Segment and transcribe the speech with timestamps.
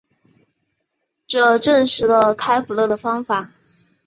[1.27, 3.51] 这证实了开普勒的方法。